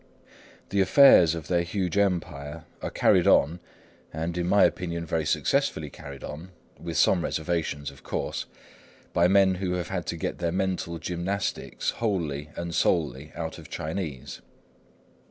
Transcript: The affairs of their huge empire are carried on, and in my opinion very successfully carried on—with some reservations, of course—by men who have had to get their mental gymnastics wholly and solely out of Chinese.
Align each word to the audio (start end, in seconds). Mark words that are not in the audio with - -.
The 0.69 0.81
affairs 0.81 1.35
of 1.35 1.47
their 1.47 1.61
huge 1.61 1.95
empire 1.95 2.65
are 2.81 2.89
carried 2.89 3.27
on, 3.27 3.59
and 4.11 4.35
in 4.35 4.49
my 4.49 4.63
opinion 4.63 5.05
very 5.05 5.27
successfully 5.27 5.91
carried 5.91 6.23
on—with 6.23 6.97
some 6.97 7.23
reservations, 7.23 7.91
of 7.91 8.01
course—by 8.01 9.27
men 9.27 9.53
who 9.61 9.73
have 9.73 9.89
had 9.89 10.07
to 10.07 10.17
get 10.17 10.39
their 10.39 10.51
mental 10.51 10.97
gymnastics 10.97 11.91
wholly 11.91 12.49
and 12.55 12.73
solely 12.73 13.31
out 13.35 13.59
of 13.59 13.69
Chinese. 13.69 14.41